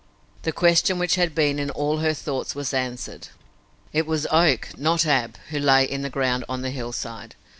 [0.41, 3.27] The question which had been in all her thoughts was answered!
[3.93, 7.35] It was Oak, not Ab, who lay in the ground on the hillside.